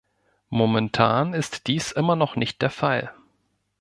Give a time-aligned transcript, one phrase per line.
[0.49, 3.13] Momentan ist dies immer noch nicht der Fall.